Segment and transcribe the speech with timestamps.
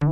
[0.00, 0.08] 朋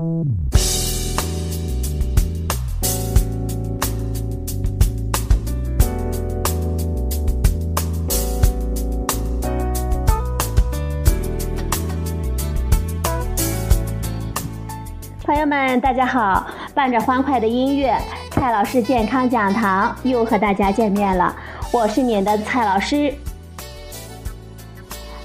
[15.39, 16.47] 友们，大家好！
[16.75, 17.97] 伴着欢快的音乐，
[18.33, 21.35] 蔡老师健康讲堂又和大家见面了。
[21.73, 23.15] 我是您的蔡老师。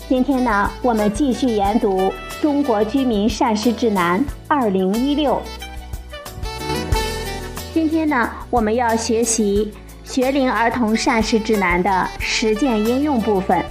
[0.08, 2.00] 今天呢，我们继续研读
[2.44, 5.42] 《中国居民膳食指南（二零一六）》。
[7.74, 9.72] 今天呢，我们要学习
[10.14, 13.64] 《学龄儿童膳食指南》的实践应用部分。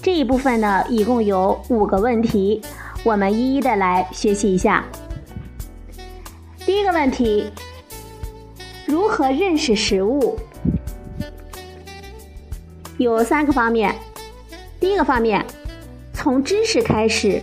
[0.00, 2.62] 这一部分呢，一共有五个问题，
[3.04, 4.82] 我们一一的来学习一下。
[6.64, 7.52] 第一个问题：
[8.86, 10.38] 如何认识食物？
[12.96, 13.94] 有三个方面。
[14.80, 15.44] 第一个方面，
[16.12, 17.42] 从知识开始。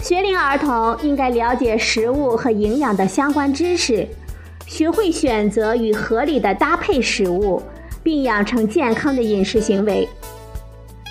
[0.00, 4.08] 学龄儿童应该了解食物和营养的相关知识，
[4.66, 7.62] 学会选择与合理的搭配食物，
[8.02, 10.08] 并养成健康的饮食行为。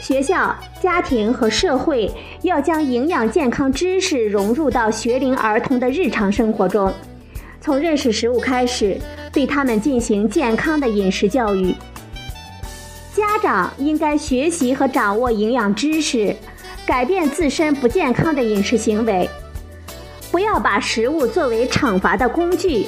[0.02, 2.10] 学校、家庭和社会
[2.42, 6.92] 要将营养健康知识融入到学龄儿童的日常生活中，
[7.62, 8.98] 从认识食物开始，
[9.32, 11.76] 对他们进行健康的饮食教育。
[13.40, 16.36] 家长应该学习和掌握营养知识，
[16.86, 19.30] 改变自身不健康的饮食行为，
[20.30, 22.88] 不要把食物作为惩罚的工具，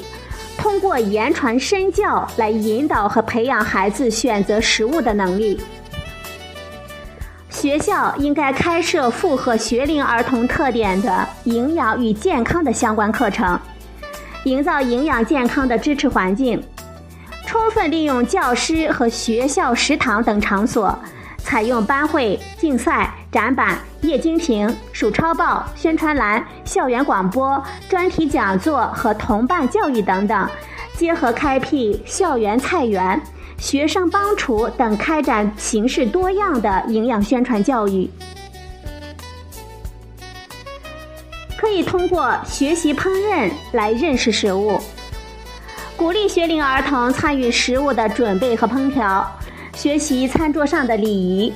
[0.58, 5.58] 通过言传身教来引导和培养孩子选择食物的能力。
[7.48, 13.58] 学校应该开设符合学龄儿童特点的营养与健康的相关课程，
[14.44, 16.62] 营造营养健康的支持环境，
[17.52, 20.98] 充分利用教师和学校食堂等场所，
[21.36, 30.48] 采用班会、竞赛、展板、液晶屏、数钞报、宣传栏、校园广播、专题讲座和同伴教育等等，
[30.96, 33.20] 结合开辟校园菜园。
[33.58, 38.08] 学生帮厨等开展形式多样的营养宣传教育，
[41.58, 44.80] 可以通过学习烹饪来认识食物，
[46.02, 49.24] 鼓励学龄儿童参与食物的准备和烹调，
[49.72, 51.52] 学习餐桌上的礼仪，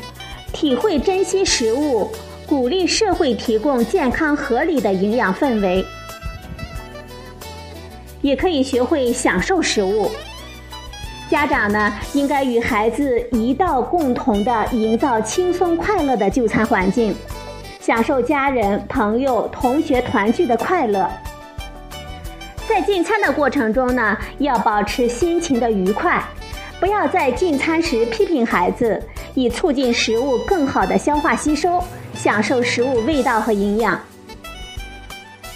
[0.52, 2.08] 体会珍惜食物，
[2.46, 5.84] 鼓励社会提供健康合理的营养氛围，
[8.22, 10.12] 也可以学会享受食物。
[11.28, 17.12] 家长呢，应该与孩子一道共同的营造轻松快乐的就餐环境，
[17.80, 21.10] 享受家人、朋友、同学团聚的快乐。
[22.76, 26.22] 在进餐的过程中呢，要保持心情的愉快，
[26.78, 31.82] 不要在进餐时批评孩子，以促进食物更好的消化吸收，
[32.12, 33.98] 享受食物味道和营养。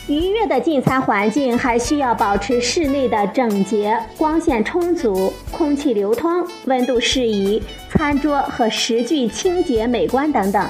[0.08, 10.66] 愉悦的进餐环境还需要保持室内的整洁、光线充足、空气流通、温度适宜、餐桌和食具清洁美观等等。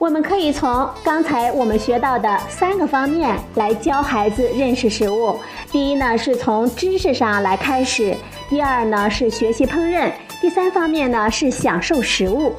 [0.00, 5.38] 我们可以从刚才我们学到的三个方面来教孩子认识食物。
[5.70, 8.14] 第一呢，是从知识上来开始；
[8.48, 10.10] 第二呢，是学习烹饪；
[10.40, 12.54] 第三方面呢，是享受食物。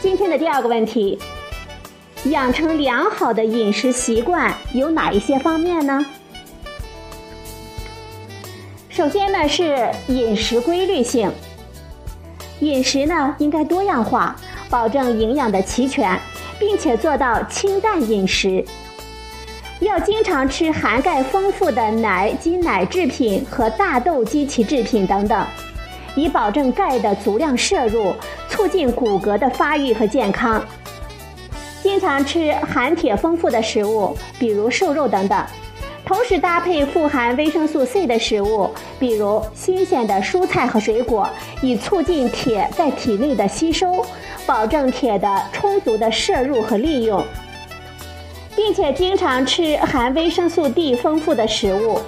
[0.00, 1.18] 今天的第二个问题：
[2.24, 6.06] 养成良好的饮食习惯有哪一些方面呢？
[8.88, 11.30] 首先呢是饮食规律性，
[12.60, 14.34] 饮食呢应该多样化，
[14.68, 16.18] 保证营养的齐全，
[16.58, 18.64] 并且做到清淡饮食。
[19.80, 25.46] 要经常吃含钙丰富的奶及奶制品和大豆及其制品等等。
[26.14, 28.14] 以保证钙的足量摄入，
[28.48, 30.64] 促进骨骼的发育和健康。
[31.82, 35.44] 经常吃含铁丰富的食物，比如瘦肉等等，
[36.06, 41.28] 同时搭配富含维生素 C 的食物，比如新鲜的蔬菜和水果，
[41.60, 44.06] 以促进铁在体内的吸收，
[44.46, 47.20] 保证铁的充足的摄入和利用，
[48.54, 51.98] 并且经常吃含维生素 D 丰富的食物。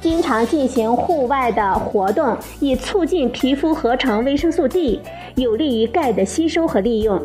[0.00, 5.00] 经常进行户外的活动，以促进皮肤合成维生素 D，
[5.36, 7.22] 有利于钙的吸收和利用。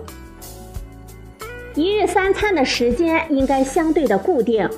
[1.73, 4.69] 一日三餐的时间应该相对的固定，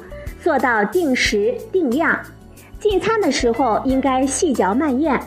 [0.41, 2.19] 做到定时定量。
[2.79, 5.19] 进餐的时候应该细嚼慢咽。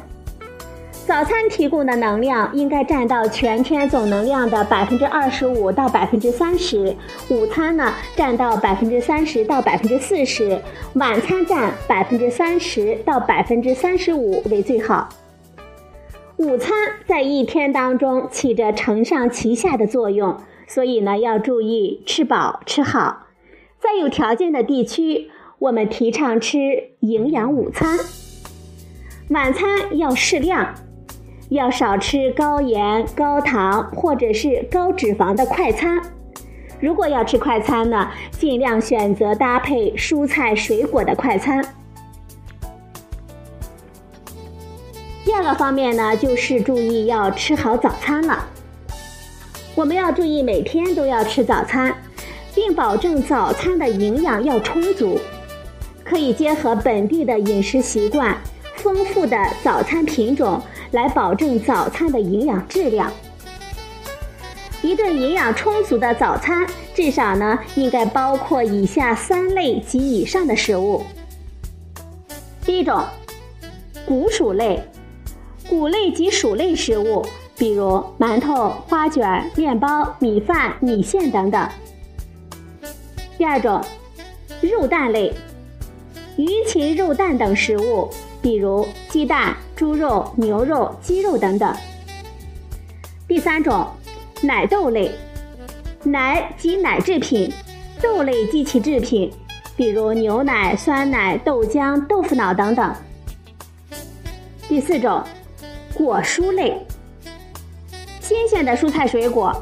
[1.06, 6.96] 早餐提供的能量应该占到全天总能量的百分之二十五到百分之三十，
[7.28, 10.58] 午餐呢占到百分之三十到百分之四十，
[10.94, 15.10] 晚餐占百分之三十到百分之三十五为最好。
[16.38, 16.74] 午餐
[17.06, 23.26] 在一天当中起着承上启下的作用，所以呢要注意吃饱吃好。
[23.84, 26.58] 在有条件的地区，我们提倡吃
[27.00, 27.98] 营养午餐。
[29.28, 30.74] 晚餐要适量，
[31.50, 36.00] 要少吃高盐、高糖或者是高脂肪的快餐。
[36.80, 41.62] 如果要吃快餐呢，尽量选择搭配蔬菜水果的快餐。
[45.26, 48.46] 第二个方面呢，就是注意要吃好早餐了。
[49.74, 51.94] 我们要注意每天都要吃早餐，
[52.54, 55.18] 并保证早餐的营养要充足。
[56.04, 58.36] 可以结合本地的饮食习惯、
[58.76, 60.60] 丰富的早餐品种
[60.90, 63.10] 来保证早餐的营养质量。
[64.82, 71.02] 一顿营养充足的早餐，至少呢应该包括以下三类及以上的食物。
[72.66, 73.02] 第一种，
[74.06, 74.82] 谷薯类。
[75.66, 77.24] 谷类及薯类食物，
[77.56, 81.66] 比如馒头、花卷、面包、米饭、米线等等。
[83.44, 83.78] 第二种，
[84.62, 85.30] 肉蛋类，
[86.38, 88.08] 鱼禽肉蛋等食物，
[88.40, 91.76] 比如鸡蛋、猪肉、牛肉、鸡肉等等。
[93.28, 93.86] 第三种，
[94.40, 95.10] 奶豆类，
[96.04, 97.52] 奶及奶制品，
[98.00, 99.30] 豆类及其制品，
[99.76, 102.94] 比如牛奶、酸奶、豆浆、豆腐脑等等。
[104.66, 105.22] 第四种。
[105.92, 106.74] 果蔬类，
[108.22, 109.54] 新鲜的蔬菜水果，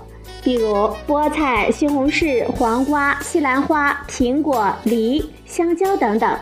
[0.43, 6.37] 比如菠菜、西红柿、黄瓜、西兰花、苹果、梨、香蕉等等。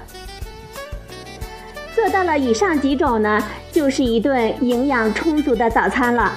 [1.94, 6.32] 做到了以上几种呢，就是一顿营养充足的早餐了。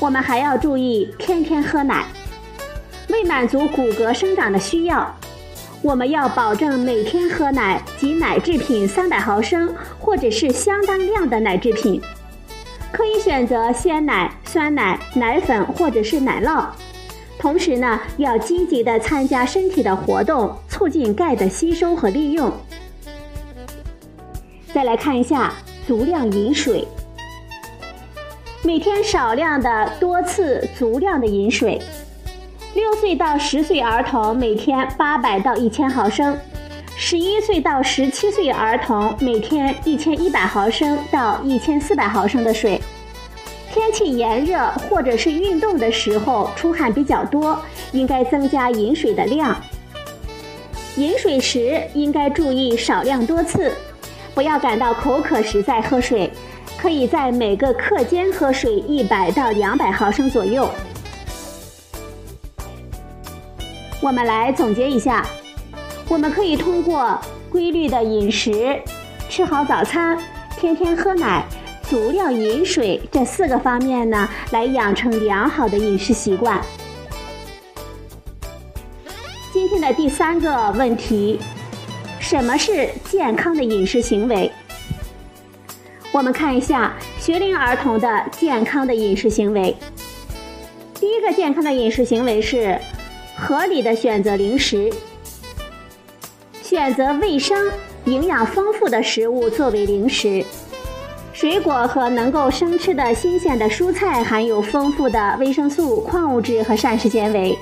[0.00, 2.06] 我们还要注意天天喝奶，
[3.08, 5.14] 为满足骨骼生长的需要。
[5.82, 12.00] 我们要保证每天喝奶及奶制品三百毫升，或者是相当量的奶制品，
[12.92, 16.64] 可以选择鲜奶、酸奶、奶粉或者是奶酪。
[17.38, 22.52] 同时呢，要积极的参加身体的活动，促进钙的吸收和利用。
[24.72, 25.52] 再来看一下
[25.86, 26.86] 足量饮水，
[28.62, 31.80] 每天少量的多次足量的饮水。
[32.74, 36.36] 六岁到十岁儿童每天八百到一千毫升，
[37.00, 42.80] 十一岁到十七岁儿童每天一千一百毫升到一千四百毫升的水。
[43.72, 47.56] 天气炎热或者是运动的时候出汗比较多，
[47.92, 49.56] 应该增加饮水的量。
[50.96, 53.72] 饮水时应该注意少量多次，
[54.34, 56.28] 不要感到口渴时再喝水，
[56.76, 60.68] 可以在每个课间喝水一百到两百毫升左右。
[64.02, 65.24] 我们来总结一下，
[66.08, 67.20] 我们可以通过
[67.50, 68.80] 规律的饮食、
[69.28, 70.18] 吃好早餐、
[70.58, 71.44] 天天喝奶、
[71.82, 76.58] 足量饮水这四个方面呢，来养成良好的饮食习惯。
[79.52, 81.38] 今天的第三个问题，
[82.18, 84.50] 什么是健康的饮食行为？
[86.10, 89.76] 我们看一下学龄儿童的健康的饮食行为。
[90.94, 92.78] 第一个健康的饮食行为是。
[93.40, 94.92] 合理的选择零食，
[96.68, 97.72] 选择卫生、
[98.04, 100.44] 营养丰富的食物作为零食。
[101.32, 107.56] 水果和能够生吃的新鲜的蔬菜含有丰富的维生素、矿物质和膳食纤维。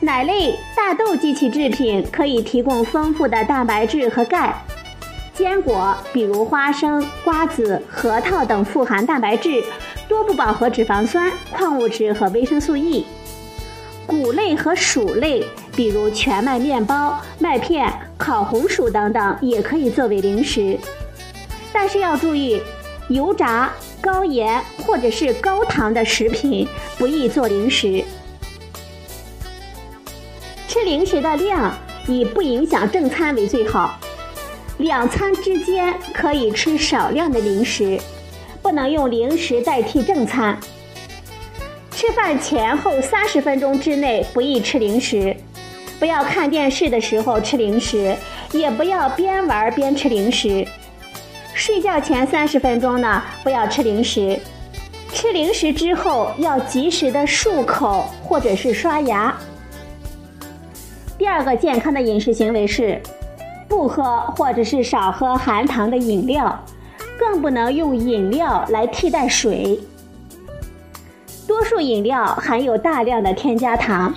[0.00, 4.54] 奶类、大豆及其制品可以提供丰富的蛋白质和钙。
[5.34, 9.62] 坚果，比如花生、瓜子、核桃等富含蛋白质、
[10.08, 13.04] 多不饱和脂肪酸、矿物质和维生素 E。
[14.06, 15.44] 谷类和薯类，
[15.76, 20.78] 比如全麦面包、麦片、烤红薯等等，也可以作为零食。
[21.72, 22.62] 但是要注意，
[23.08, 28.04] 油炸、高盐或者是高糖的食品不宜做零食。
[30.68, 31.76] 吃零食的量
[32.06, 33.98] 以不影响正餐为最好，
[34.78, 37.98] 两餐之间可以吃少量的零食，
[38.62, 40.56] 不能用零食代替正餐。
[41.90, 45.36] 吃饭前后三十分钟之内不宜吃零食，
[46.02, 48.16] 不要看电视的时候吃零食，
[48.50, 50.66] 也不要边玩边吃零食。
[51.54, 54.36] 睡觉前三十分钟呢，不要吃零食。
[55.12, 59.32] 吃零食之后要及时的漱口或者是刷牙。
[61.16, 63.00] 第二个健康的饮食行为是，
[63.68, 66.64] 不喝或者是少喝含糖的饮料，
[67.16, 69.78] 更不能用饮料来替代水。
[71.46, 74.12] 多数饮料含有大量的添加糖，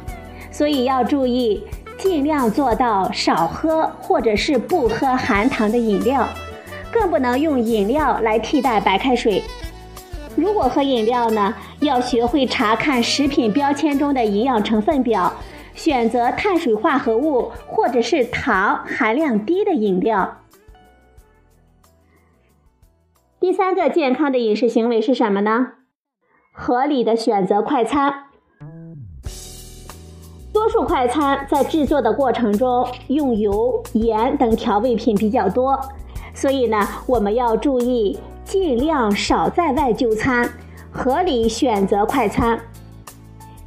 [0.51, 1.61] 所以要注意，
[2.05, 6.25] 尽量做到少喝或者是不喝含糖的饮料，
[6.91, 9.43] 更不能用饮料来替代白开水。
[10.35, 15.33] 如果喝饮料呢，要学会查看食品标签中的营养成分表，
[15.73, 20.37] 选择碳水化合物或者是糖含量低的饮料。
[23.39, 25.71] 第三个健康的饮食行为是什么呢？
[26.53, 28.25] 合理的选择快餐。
[30.75, 35.79] 数快餐在制作的过程中用油、盐等调味品比较多，
[36.33, 40.49] 所以呢，我们要注意尽量少在外就餐，
[40.91, 42.59] 合理选择快餐，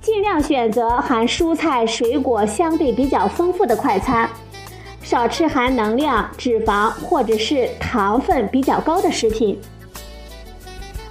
[0.03, 4.29] 尽量选择含蔬菜、水果相对比较丰富的快餐，
[5.01, 9.59] 少吃含能量、脂肪或者是糖分比较高的食品。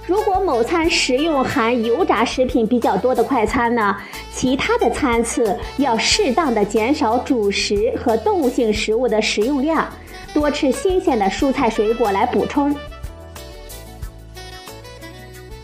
[0.08, 3.94] 如果某餐食用含油炸食品比较多的快餐呢，
[4.32, 9.86] 其他的餐次要适当的减少主食和动物性食物的食用量，
[10.32, 12.74] 多吃新鲜的蔬菜水果来补充。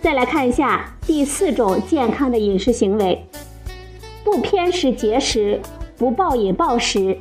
[0.02, 3.26] 再来看一下第四种健康的饮食行为：
[4.22, 5.58] 不偏食节食，
[5.96, 7.16] 不暴饮暴食，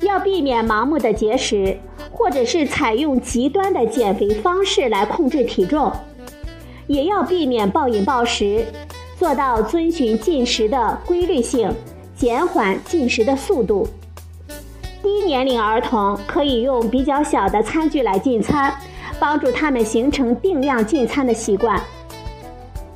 [0.00, 1.78] 要避免盲目的节食。
[2.22, 5.90] 或者是采用极端的减肥方式来控制体重，
[6.86, 8.64] 也要避免暴饮暴食，
[9.18, 11.68] 做到遵循进食的规律性，
[12.14, 13.88] 减缓进食的速度。
[15.02, 18.72] 低年龄儿童可以用比较小的餐具来进餐，
[19.18, 21.76] 帮助他们形成定量进餐的习惯。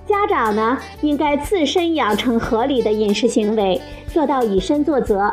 [0.07, 5.29] 家长呢，应该自身养成合理的饮食行为，做到以身作则。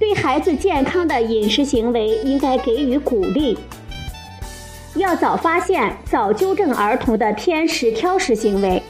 [0.00, 3.58] 对孩子健康的饮食行为应该给予鼓励，
[4.94, 8.82] 要早发现、早纠正儿童的偏食挑食行为，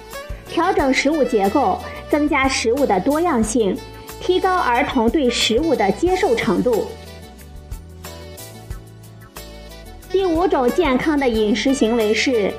[0.49, 3.77] 调整食物结构，增加食物的多样性，
[4.21, 6.87] 提高儿童对食物的接受程度。
[10.13, 12.55] 第五种健康的饮食行为是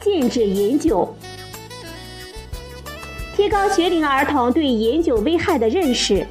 [0.00, 1.14] 禁止饮酒，
[3.36, 6.26] 提高学龄儿童对饮酒危害的认识。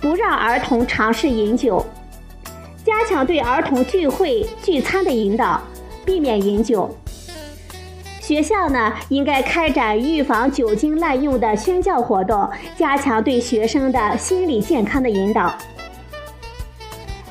[0.00, 1.84] 不让儿童尝试饮酒，
[2.82, 5.60] 加强对儿童聚会聚餐的引导，
[6.06, 6.96] 避免饮酒。
[8.18, 15.52] 学校呢，应该开展预防酒精滥用的宣教活动，加强对学生的心理健康的引导。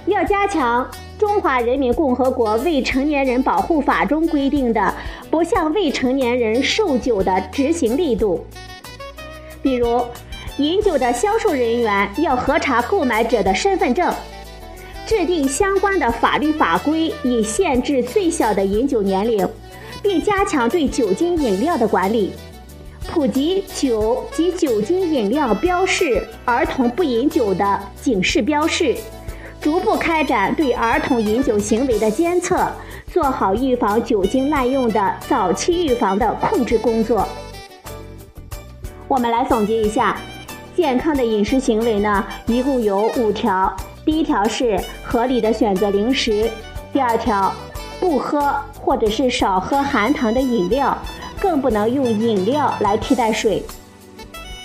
[0.06, 0.84] 要加强
[1.20, 4.94] 《中华人民共和国未成年人保护法》中规定的
[5.32, 8.46] 不向未成年人售酒的执行力度，
[9.64, 10.04] 比如。
[10.60, 14.14] 饮酒的销售人员要核查购买者的身份证，
[15.08, 19.48] 制定相关的法律法规，以限制最小的饮酒年龄，
[20.04, 22.34] 并加强对酒精饮料的管理，
[23.08, 28.94] 普及酒及酒精饮料标示儿童不饮酒的警示标示，
[29.62, 32.70] 逐步开展对儿童饮酒行为的监测，
[33.10, 37.26] 做好预防酒精滥用的早期预防的控制工作。
[39.08, 40.20] 我们来总结一下。
[40.80, 43.76] 健康的饮食行为呢，一共有五条。
[44.06, 46.50] 第一条是合理的选择零食，
[46.94, 47.54] 第二条，
[48.00, 50.98] 不喝或者是少喝含糖的饮料，
[51.38, 53.62] 更不能用饮料来替代水。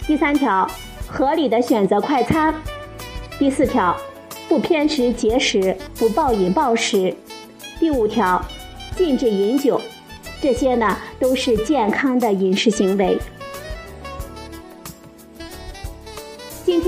[0.06, 0.64] 第三条，
[1.08, 2.54] 合理的选择快餐。
[3.36, 3.96] 第四条，
[4.48, 7.12] 不偏食节食，不暴饮暴食。
[7.80, 8.40] 第五条，
[8.96, 9.80] 禁止饮酒。
[10.40, 13.18] 这些呢，都是健康的饮食行为。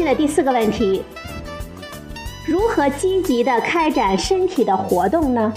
[0.06, 1.02] 的第四个问题：
[2.46, 5.52] 如何积极的开展身体的活动呢？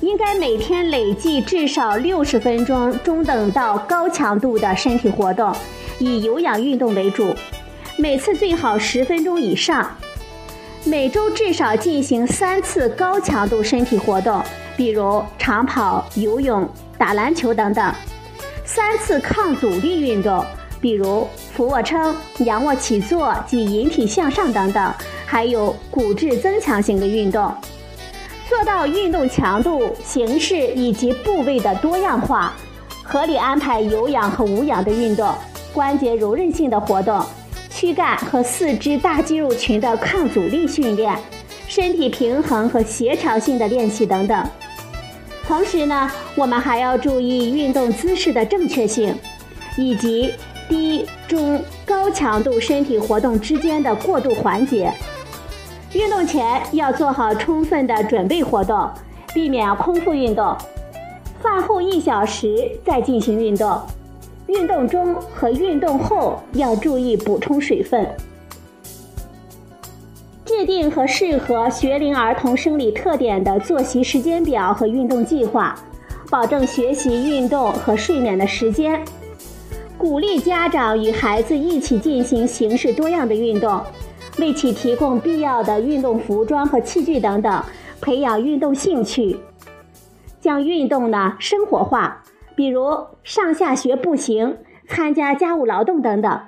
[0.00, 5.54] 应该每天累计至少六十分钟中等到高强度的身体活动，
[5.98, 7.34] 以有氧运动为主，
[7.98, 9.94] 每次最好十分钟以上。
[10.84, 14.42] 每周至少进行三次高强度身体活动，
[14.78, 17.92] 比如长跑、游泳、打篮球等等。
[18.66, 20.44] 三次抗阻力运动，
[20.80, 24.92] 比如俯卧撑、仰卧起坐及引体向上等等，
[25.24, 27.54] 还有骨质增强型的运动，
[28.48, 32.52] 做到运动强度、形式以及部位的多样化，
[33.04, 35.32] 合理安排有氧和无氧的运动，
[35.72, 37.24] 关节柔韧性的活动，
[37.70, 41.16] 躯干和四肢大肌肉群的抗阻力训练，
[41.68, 44.44] 身体平衡和协调性的练习等等。
[45.46, 49.16] 同时呢，我们还要注意运动姿势的正确性，
[49.78, 50.34] 以及
[50.68, 54.92] 低、中、高强度身体活动之间的过渡环节。
[55.92, 58.90] 运动前要做好充分的准备活动，
[59.32, 60.56] 避免空腹运动。
[61.40, 63.80] 饭后一小时再进行运动。
[64.48, 68.06] 运动中和运动后要注意补充水分。
[70.58, 75.74] 制定和适合学龄儿童生理特点的作息时间表和运动计划，
[76.30, 78.98] 保证学习、运动和睡眠的时间。
[79.98, 83.78] 鼓励家长与孩子一起进行形式多样的运动，
[84.38, 87.62] 为其提供必要的运动服装和器具等等，
[88.00, 89.38] 培养运动兴趣。
[90.40, 92.22] 将运动呢生活化，
[92.54, 94.56] 比如上下学步行、
[94.88, 96.40] 参加家务劳动等等。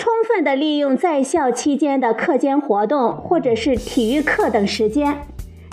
[0.00, 5.14] 充分的利用在校期间的课间活动或者是体育课等时间，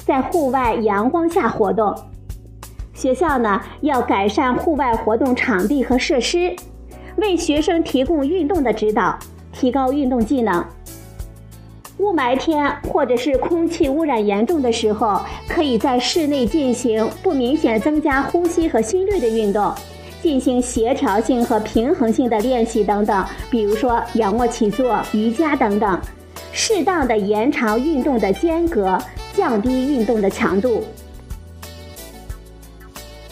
[0.06, 1.96] 在户外阳光下活动。
[2.94, 6.54] 学校呢要改善户外活动场地和设施。
[7.16, 9.18] 为学生提供运动的指导，
[9.54, 10.62] 提高运动技能。
[12.00, 19.74] 雾霾天或者是空气污染严重的时候，可以在室内进行不明显增加呼吸和心率的运动，
[20.22, 26.00] 进行协调性和平衡性的练习等等，比如说仰卧起坐、瑜伽等等，
[26.52, 28.98] 适当的延长运动的间隔，
[29.34, 30.84] 降低运动的强度。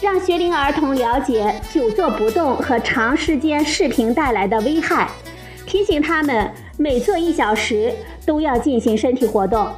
[0.00, 5.08] 让学龄儿童了解久坐不动和长时间视频带来的危害，
[5.66, 7.92] 提醒他们每坐一小时
[8.24, 9.68] 都要进行身体活动，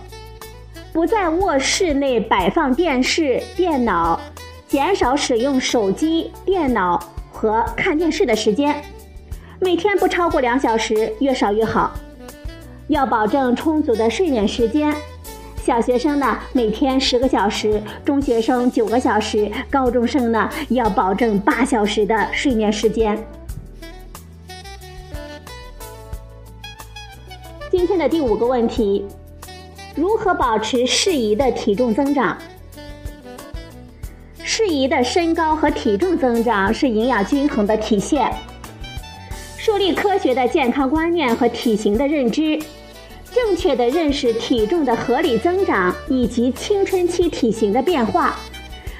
[0.92, 4.20] 不在卧室内摆放电视、电脑，
[4.68, 8.84] 减少使用手机、电脑和看电视的时间，
[9.60, 11.94] 每天不超过两小时，越少越好。
[12.88, 14.94] 要保证充足的睡眠时间。
[15.56, 23.18] 小学生呢，每天十个小时；中学生九个小时；高中生呢，要保证八小时的睡眠时间。
[27.70, 29.06] 今天的第五个问题：
[29.94, 32.36] 如何保持适宜的体重增长？
[34.58, 38.28] 适宜的身高和体重增长是营养均衡的体现。
[39.56, 42.60] 树立科学的健康观念和体型的认知。
[43.32, 48.34] 正确的认识体重的合理增长以及青春期体型的变化，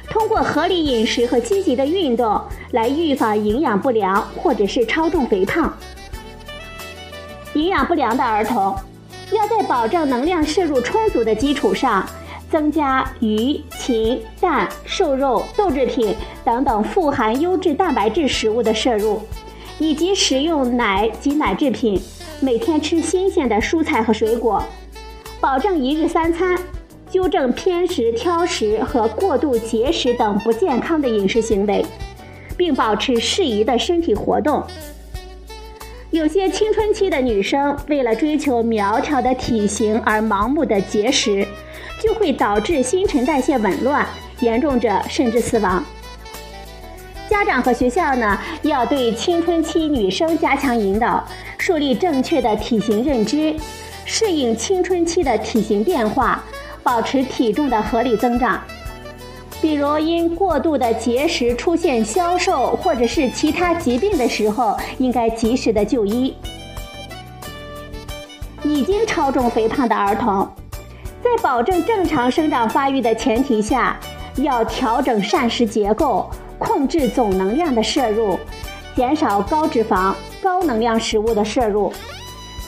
[0.08, 5.76] 通过合理饮食和积极的运动来预防营养不良或者是超重肥胖。
[7.54, 8.76] 营养不良的儿童，
[9.33, 12.09] 要在保证能量摄入充足的基础上，
[12.48, 19.22] 增加鱼、禽、蛋、瘦肉、豆制品等等富含优质蛋白质食物的摄入，
[19.79, 21.98] 以及食用奶及奶制品。
[22.38, 24.62] 每天吃新鲜的蔬菜和水果，
[25.40, 26.55] 保证一日三餐，
[27.11, 31.83] 纠正偏食、挑食和过度节食等不健康的饮食行为，
[32.59, 34.62] 并保持适宜的身体活动。
[36.11, 41.46] 有些青春期的女生为了追求苗条的体型而盲目的节食，
[42.00, 44.06] 就会导致新陈代谢紊乱，
[44.40, 45.84] 严重者甚至死亡。
[47.28, 51.22] 家长和学校呢，要对青春期女生加强引导。
[51.58, 53.54] 树立正确的体型认知，
[54.06, 56.42] 适应青春期的体型变化，
[56.82, 58.62] 保持体重的合理增长。
[59.61, 66.34] 比如因过度的节食出现消瘦或者是其他疾病的时候，应该及时的就医。
[68.62, 70.48] 已经超重肥胖的儿童，
[71.28, 74.00] 在保证正常生长发育的前提下，
[74.36, 78.38] 要调整膳食结构，控制总能量的摄入，
[78.96, 80.14] 减少高脂肪。
[80.40, 81.92] 高能量食物的摄入，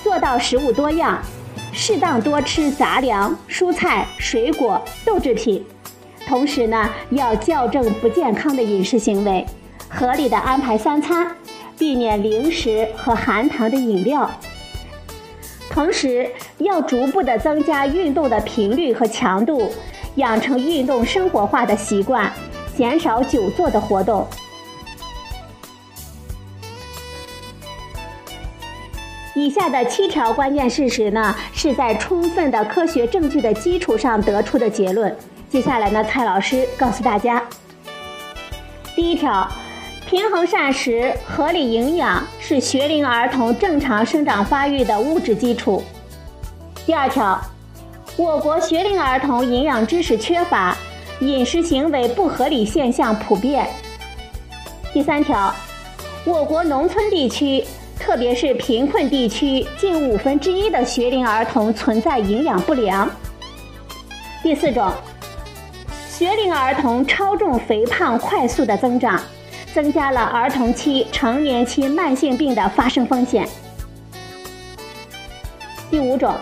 [0.02, 1.18] 做到食物多样，
[1.72, 5.64] 适当多吃杂粮、蔬菜、水果、豆制品。
[6.26, 9.46] 同时呢，要校正不健康的饮食行为，
[9.88, 11.34] 合理的安排三餐，
[11.78, 14.30] 避免零食和含糖的饮料。
[15.70, 16.28] 同时，
[16.58, 19.70] 要逐步的增加运动的频率和强度，
[20.16, 22.30] 养成运动生活化的习惯，
[22.76, 24.26] 减少久坐的活动。
[29.36, 35.16] 以下的七条关键事实呢，是在充分的科学证据的基础上得出的结论。
[35.48, 37.42] 接下来呢，蔡老师告诉大家：
[38.94, 39.48] 第一条，
[40.10, 45.80] 平衡膳食、合理营养是学龄儿童正常生长发育的物质基础；
[46.84, 47.40] 第二条，
[48.16, 50.76] 我国学龄儿童营养知识缺乏，
[51.20, 53.64] 饮食行为不合理现象普遍；
[54.92, 55.54] 第三条，
[56.24, 57.64] 我国农村地区。
[57.96, 63.08] 特别是贫困地区，近五分之一的学龄儿童存在营养不良。
[64.42, 64.90] 第四种，
[66.08, 69.20] 学龄儿童超重肥胖快速的增长，
[69.74, 73.48] 增加了儿童期、成年期慢性病的发生风险。
[75.90, 76.34] 第五种，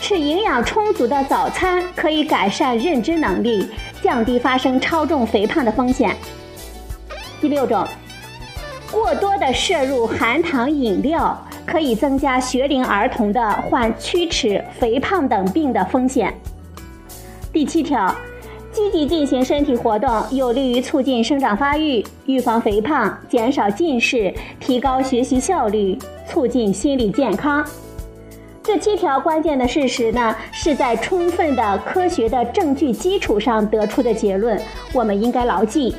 [0.00, 3.68] 吃营养充足的早餐可以改善认知能力，
[4.02, 6.16] 降低发生超重肥胖的风险。
[7.40, 7.86] 第六种。
[8.92, 11.36] 过多的摄入含糖饮料，
[11.66, 16.32] 可以增加学龄儿童的患龋齿、肥胖等病的风险。
[17.52, 18.14] 第七条，
[18.76, 27.66] 积极进行身体活动，有利于促进生长发育，预防肥胖，减少近视，提高学习效率，促进心理健康。
[28.62, 34.60] 这七条关键的事实呢，是在充分的科学的证据基础上得出的结论，
[34.92, 35.96] 我们应该牢记。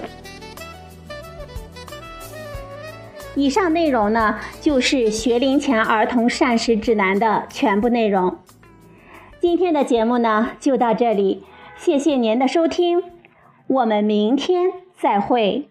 [3.34, 8.38] 以上内容呢，就是学龄前儿童膳食指南的全部内容。
[9.40, 11.44] 今天的节目呢，就到这里，
[11.78, 13.02] 谢谢您的收听，
[13.68, 15.70] 我们明天再会。